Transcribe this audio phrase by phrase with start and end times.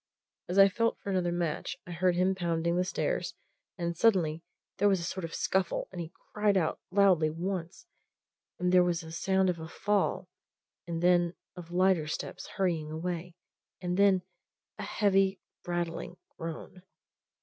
[0.49, 3.21] As I felt for another match, I heard him pounding the stair
[3.77, 4.41] and suddenly
[4.79, 7.85] there was a sort of scuffle and he cried out loudly once,
[8.57, 10.27] and there was the sound of a fall,
[10.87, 13.35] and then of lighter steps hurrying away,
[13.79, 14.23] and then
[14.79, 16.81] a heavy, rattling groan.